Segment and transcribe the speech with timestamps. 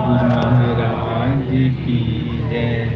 [0.00, 1.98] महाराज की
[2.50, 2.86] जय।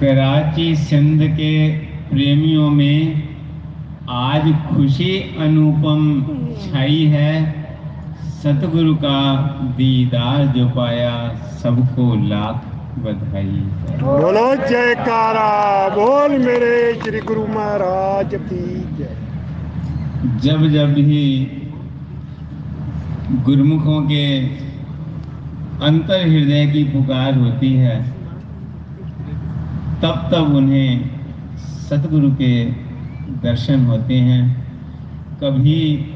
[0.00, 1.54] कराची सिंध के
[2.08, 3.28] प्रेमियों में
[4.10, 6.00] आज खुशी अनुपम
[6.62, 7.32] छाई है।
[8.40, 9.18] सतगुरु का
[9.76, 11.12] दीदार जो पाया
[11.62, 12.64] सबको लाख
[12.98, 13.60] बधाई
[14.00, 15.50] बोलो जयकारा
[15.88, 18.64] बोल मेरे श्री गुरु महाराज की
[18.98, 19.16] जय।
[20.42, 21.26] जब जब ही
[23.44, 24.24] गुरुमुखों के
[25.82, 28.02] अंतर हृदय की पुकार होती है।
[30.02, 31.10] तब तब उन्हें
[31.58, 32.64] सतगुरु के
[33.42, 34.42] दर्शन होते हैं।
[35.42, 36.06] कभी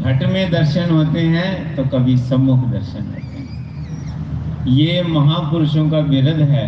[0.00, 6.40] घट में दर्शन होते हैं तो कभी सम्मुख दर्शन होते हैं। ये महापुरुषों का विरध
[6.40, 6.66] है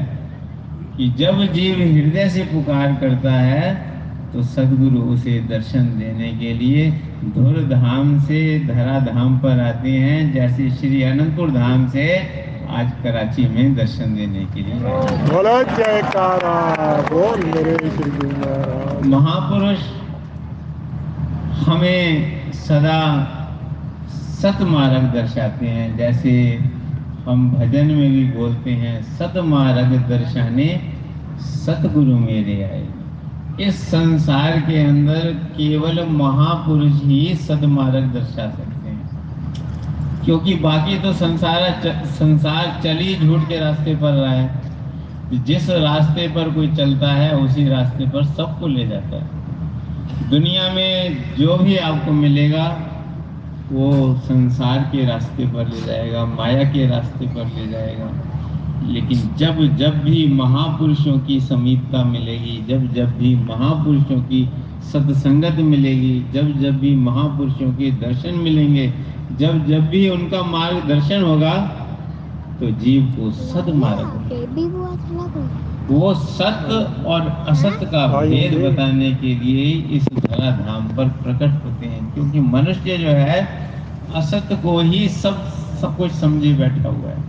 [0.96, 3.89] कि जब जीव हृदय से पुकार करता है
[4.32, 6.90] तो सदगुरु उसे दर्शन देने के लिए
[7.34, 12.04] धुर धाम से धरा धाम पर आते हैं जैसे श्री अनंतपुर धाम से
[12.70, 14.76] आज कराची में दर्शन देने के लिए।
[19.10, 19.80] महापुरुष
[21.66, 23.00] हमें सदा
[24.42, 26.32] सतमार्ग दर्शाते हैं जैसे
[27.26, 30.70] हम भजन में भी बोलते हैं सतमार्ग दर्शाने
[31.40, 32.86] सतगुरु मेरे आए।
[33.60, 39.10] इस संसार के अंदर केवल महापुरुष ही सदमार्ग दर्शा सकते हैं।
[40.24, 44.60] क्योंकि बाकी तो संसार च, संसार चली झूठ के रास्ते पर रहा है।
[45.34, 49.40] जिस रास्ते पर कोई चलता है उसी रास्ते पर सबको ले जाता है।
[50.30, 52.86] दुनिया में जो भी आपको मिलेगा
[53.72, 58.29] वो संसार के रास्ते पर ले जाएगा माया के रास्ते पर ले जाएगा।
[58.82, 64.48] लेकिन जब जब भी महापुरुषों की समीपता मिलेगी जब जब भी महापुरुषों की
[64.92, 68.92] सत्संगत मिलेगी जब जब भी महापुरुषों के दर्शन मिलेंगे
[69.38, 71.52] जब जब भी उनका मार्गदर्शन होगा
[72.60, 74.28] तो जीव को सदमार्ग
[75.00, 76.74] चला गई वो सत्य
[77.06, 82.40] और असत्य का भेद बताने के लिए इस धरा धाम पर प्रकट होते हैं क्योंकि
[82.40, 83.40] मनुष्य जो है
[84.14, 85.42] असत्य को ही सब
[85.80, 87.28] सब कुछ समझे बैठा हुआ है।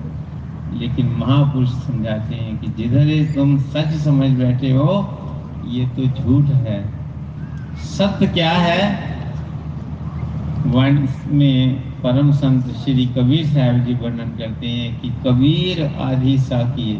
[0.74, 5.18] लेकिन महापुरुष समझाते हैं कि जिधर तुम सच समझ बैठे हो,
[5.68, 6.94] ये तो झूठ है।
[7.78, 9.12] सत्य क्या है?
[11.32, 16.94] में परम संत श्री कबीर साहब जी वर्णन करते हैं कि कबीर आधि साकी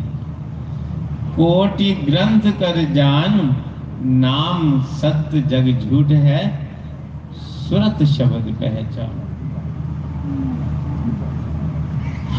[1.36, 3.56] कोटि ग्रंथ कर जान,
[4.04, 6.70] नाम सत्य जग झूठ है,
[7.34, 9.18] सुरत शब्द पहचान।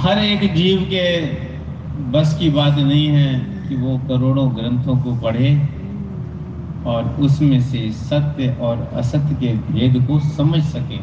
[0.02, 1.02] हर एक जीव के
[2.10, 3.34] बस की बात नहीं है
[3.68, 5.50] कि वो करोड़ों ग्रंथों को पढ़े
[6.86, 10.98] और उसमें से सत्य और असत्य के भेद को समझ सके।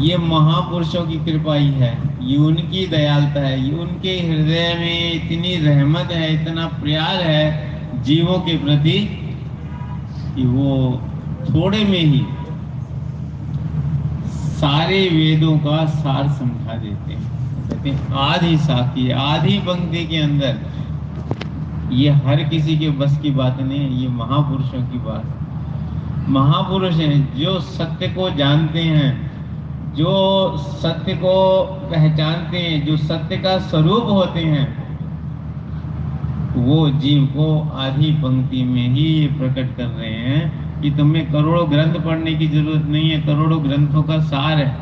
[0.00, 5.56] ये महापुरुषों की कृपा ही है। ये उनकी दयालता है। ये उनके हृदय में इतनी
[5.56, 8.98] रहमत है, इतना प्यार है जीवों के प्रति
[10.36, 11.00] कि वो
[11.50, 12.22] थोड़े में ही
[14.56, 20.58] सारे वेदों का सार समझा देते हैं। कहते हैं आधी साथी आधी पंक्ति के अंदर,
[21.92, 27.34] ये हर किसी के बस की बात नहीं है, ये महापुरुषों की बात महापुरुष हैं,
[27.36, 34.40] जो सत्य को जानते हैं, जो सत्य को पहचानते हैं, जो सत्य का स्वरूप होते
[34.40, 34.66] हैं,
[36.56, 41.94] वो जीव को आधी पंक्ति में ही प्रकट कर रहे हैं। कि तुम्हें करोड़ों ग्रंथ
[41.94, 44.76] पढ़ने की ज़रूरत नहीं है, करोड़ों ग्रंथों का सार है।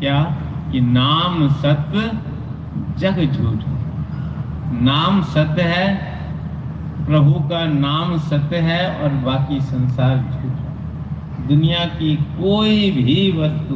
[0.00, 0.36] क्या?
[0.72, 2.12] कि नाम सत्य
[2.98, 3.58] जग झूठ
[4.82, 6.18] नाम सत्य है,
[7.06, 10.52] प्रभु का नाम सत्य है और बाकी संसार झूठ
[11.48, 13.74] दुनिया की कोई भी वस्तु,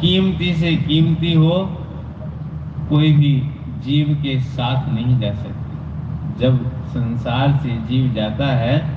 [0.00, 1.86] कीमती से कीमती हो,
[2.88, 3.50] कोई भी
[3.84, 5.78] जीव के साथ नहीं जा सकती।
[6.40, 8.93] जब संसार से जीव जाता है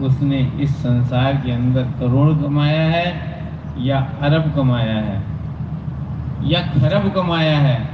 [0.00, 3.34] उसने इस संसार के अंदर करोड़ कमाया है
[3.78, 5.22] या अरब कमाया है?
[6.44, 7.88] या खरब कमाया है?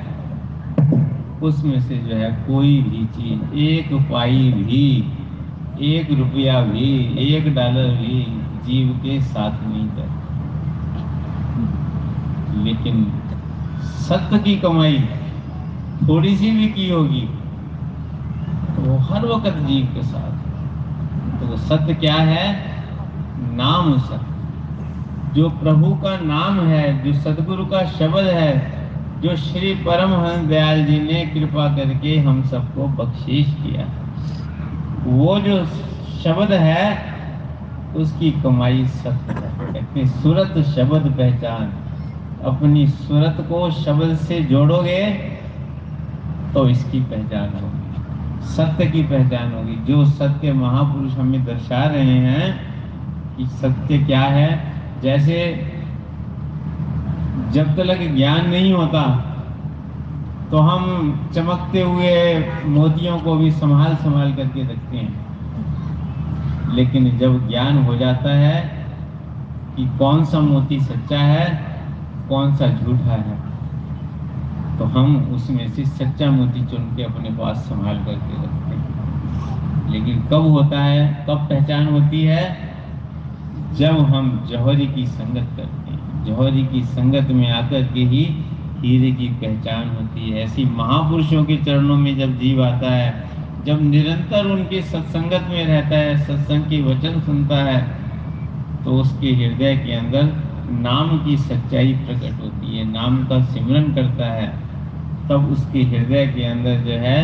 [1.42, 5.12] उसमें से जो है कोई भी चीज़, एक पाई भी,
[5.80, 10.20] एक रुपया भी, एक डॉलर भी जीव के साथ नहीं जाती
[12.62, 13.12] लेकिन
[13.82, 14.98] सत्य की कमाई
[16.08, 17.20] थोड़ी सी भी की होगी
[18.76, 20.49] तो वो हर वक्त जीव के साथ।
[21.38, 22.72] तो वो सत्य क्या है?
[23.38, 24.30] नाम सत्य।
[25.34, 28.80] जो प्रभु का नाम है, जो सदगुरु का शब्द है,
[29.20, 33.86] जो श्री परमहंस दयाल जी ने कृपा करके हम सबको बख्शीश किया।
[35.04, 35.64] वो जो
[36.24, 37.10] शब्द है,
[37.96, 41.72] उसकी कमाई सत्य है। कहते सूरत शब्द पहचान।
[42.44, 45.06] अपनी सूरत को शब्द से जोड़ोगे
[46.54, 47.79] तो इसकी पहचान होगी।
[48.40, 52.70] सत्य की पहचान होगी। जो सत्य महापुरुष हमें दर्शा रहे हैं,
[53.36, 54.72] कि सत्य क्या है,
[55.02, 55.36] जैसे
[57.52, 59.02] जब तक ज्ञान नहीं होता
[60.50, 62.12] तो हम चमकते हुए
[62.66, 68.86] मोतियों को भी संभाल संभाल करके रखते हैं। लेकिन जब ज्ञान हो जाता है
[69.76, 71.46] कि कौन सा मोती सच्चा है,
[72.28, 73.49] कौन सा झूठा है।
[74.80, 80.22] तो हम उसमें से सच्चा मोती चुन के अपने पास संभाल करके रखते हैं। लेकिन
[80.22, 82.58] कब होता है, कब पहचान होती है?
[83.72, 88.24] जब हम जौहरी की संगत करते हैं। जौहरी की संगत में आकर के ही
[88.80, 93.24] हीरे की पहचान होती है। ऐसी महापुरुषों के चरणों में जब जीव आता है,
[93.66, 97.98] जब निरंतर उनके सत्संगत में रहता है, सत्संग के वचन सुनता है
[98.84, 100.22] तो उसके हृदय के अंदर
[100.70, 104.59] नाम की सच्चाई प्रकट होती है। नाम का सिमरन करता है।
[105.30, 107.18] तब उसके हृदय के अंदर जो है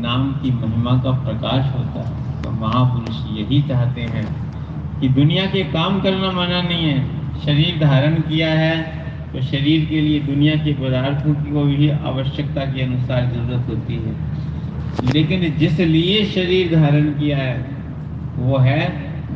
[0.00, 4.24] नाम की महिमा का प्रकाश होता है। तो महापुरुष यही चाहते हैं
[5.00, 8.76] कि दुनिया के काम करना मना नहीं है। शरीर धारण किया है
[9.32, 13.94] तो शरीर के लिए दुनिया के पदार्थों की को भी आवश्यकता के अनुसार ज़रूरत होती
[13.96, 17.54] है। लेकिन जिस लिए शरीर धारण किया है,
[18.38, 18.82] वो है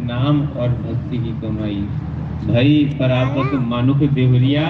[0.04, 1.84] नाम और भक्ति की कमाई।
[2.46, 4.66] भई परापत मानुख देवरिया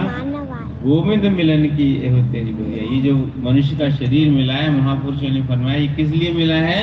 [0.85, 1.85] गोविंद मिलन की
[2.33, 6.55] तेरी गोरिया ये जो मनुष्य का शरीर मिला है, महापुरुषों ने फरमाया किस लिए मिला
[6.57, 6.81] है?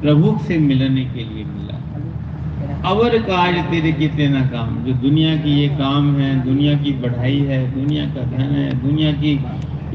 [0.00, 1.76] प्रभु से मिलने के लिए मिला।
[2.90, 7.38] अवर काज तेरे कितने ना काम, जो दुनिया की ये काम है, दुनिया की बढ़ाई
[7.42, 9.32] है, दुनिया का धन है, दुनिया की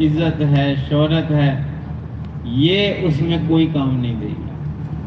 [0.06, 1.52] इज़्ज़त है, शोहरत है,
[2.60, 4.48] ये उसमें कोई काम नहीं देगी।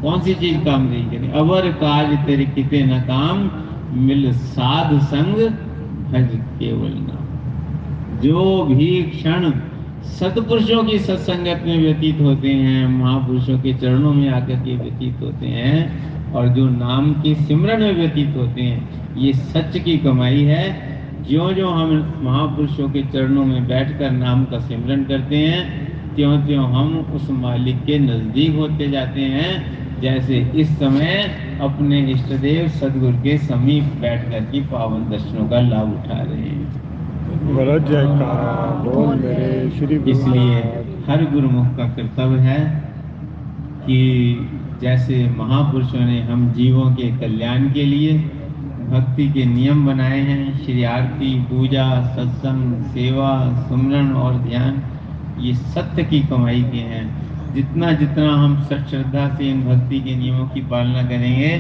[0.03, 1.33] कौन सी चीज़ काम नहीं देगी?
[1.39, 3.51] अवर काज तेरे कितने ना काम,
[4.03, 5.43] मिल साध संग
[6.13, 7.22] भज केवल नाम।
[8.23, 9.51] जो भी क्षण
[10.11, 15.47] सतपुरुषों की सत्संगत में व्यतीत होते हैं, महापुरुषों के चरणों में आकर के व्यतीत होते
[15.47, 20.91] हैं और जो नाम के सिमरन में व्यतीत होते हैं, ये सच की कमाई है।
[21.29, 26.65] ज्यो ज्यो हम महापुरुषों के चरणों में बैठकर नाम का सिमरन करते हैं त्यों त्यों
[26.67, 31.15] हम उस मालिक के नज़दीक होते जाते हैं, जैसे इस समय
[31.63, 36.92] अपने इष्ट देव सदगुरु के समीप बैठकर के पावन दर्शनों का लाभ उठा रहे हैं।
[37.45, 40.59] बोलो जयकारा बोल मेरे श्री इसलिए
[41.09, 42.61] हर गुरुमुख का कर्तव्य है
[43.87, 43.99] कि
[44.83, 48.13] जैसे महापुरुषों ने हम जीवों के कल्याण के लिए
[48.91, 53.31] भक्ति के नियम बनाए हैं श्री आरती पूजा सत्संग सेवा
[53.69, 54.83] सुमरन और ध्यान
[55.41, 57.05] ये सत्य की कमाई के हैं।
[57.55, 61.55] जितना जितना हम सच श्रद्धा से इन भक्ति के नियमों की पालना करेंगे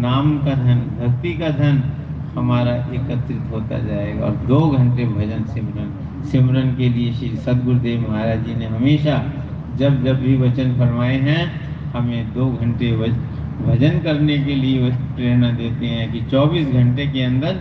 [0.00, 1.82] नाम का धन भक्ति का धन
[2.36, 8.44] हमारा एकत्रित होता जाएगा। और दो घंटे भजन सिमरन। सिमरन के लिए श्री सदगुरुदेव महाराज
[8.46, 9.24] जी ने हमेशा
[9.76, 11.60] जब जब भी वचन फरमाए हैं,
[11.92, 17.56] हमें दो घंटे भजन करने के लिए प्रेरणा देते हैं कि 24 घंटे के अंदर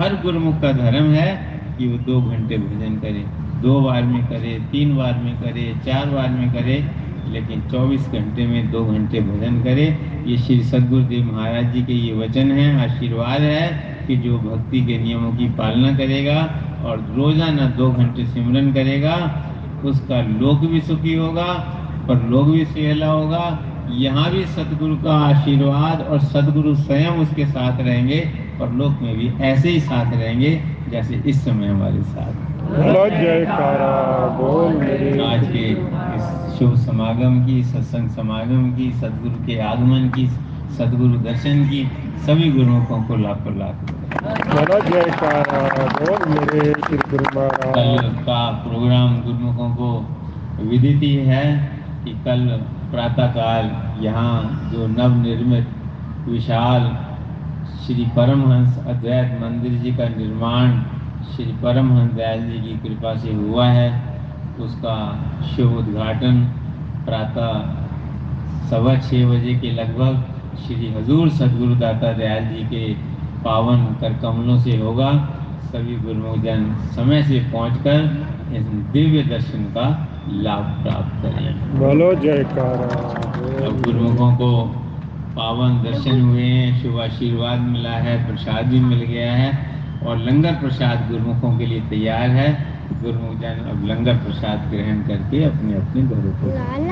[0.00, 3.24] हर गुरुमुख का धर्म है कि वो दो घंटे भजन करे।
[3.62, 6.84] दो बार में करे, तीन बार में करे, चार बार में करे,
[7.28, 12.12] लेकिन 24 घंटे में दो घंटे भजन करे। ये श्री सदगुरुदेव महाराज जी के ये
[12.12, 16.38] वचन है, आशीर्वाद है। कि जो भक्ति के नियमों की पालना करेगा
[16.84, 19.16] और रोज़ाना दो घंटे सिमरन करेगा
[19.84, 21.52] उसका लोक भी सुखी होगा
[22.08, 23.44] पर लोक भी सुहेला होगा।
[23.92, 28.20] यहाँ भी सदगुरु का आशीर्वाद और सदगुरु स्वयं उसके साथ रहेंगे
[28.60, 30.50] और लोक में भी ऐसे ही साथ रहेंगे
[30.90, 32.32] जैसे इस समय हमारे साथ।
[35.22, 40.26] आज के इस शुभ समागम की सत्संग समागम की सदगुरु के आगमन की
[40.78, 41.84] सदगुरु दर्शन की
[42.26, 43.76] सभी गुरुओं को लाखों लाख
[44.22, 44.66] कल
[48.26, 49.88] का प्रोग्राम गुरुमुखों को
[50.64, 51.44] विदित ही है
[52.04, 52.46] कि कल
[52.90, 53.70] प्रातःकाल
[54.04, 55.68] यहाँ जो नव निर्मित
[56.28, 56.86] विशाल
[57.86, 60.80] श्री परमहंस अद्वैत मंदिर जी का निर्माण
[61.32, 63.90] श्री परमहंस दयाल जी की कृपा से हुआ है,
[64.60, 64.96] उसका
[65.56, 66.40] शुभ उद्घाटन
[67.04, 67.52] प्रातः
[68.70, 70.24] सवा छः बजे के लगभग
[70.66, 73.11] श्री हजूर सदगुरु दाता दयाल जी के
[73.44, 75.10] पावन कर कमलों से होगा।
[75.64, 76.64] सभी गुरुमुख जन
[76.96, 77.98] समय से पहुंचकर
[78.56, 79.86] इस दिव्य दर्शन का
[80.42, 82.88] लाभ प्राप्त करें। बोलो जयकारा।
[83.66, 84.50] अब गुरुमुखों को
[85.36, 89.50] पावन दर्शन हुए हैं शुभ आशीर्वाद मिला है प्रसाद भी मिल गया है
[90.06, 92.50] और लंगर प्रसाद गुरुमुखों के लिए तैयार है।
[93.02, 96.46] गुरुमुख जन अब लंगर प्रसाद ग्रहण करके अपने अपने घरों को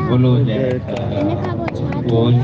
[0.09, 2.35] बोलो जय जय मैंने कहा वो छात्र बोल।